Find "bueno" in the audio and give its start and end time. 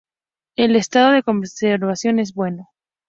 2.33-2.69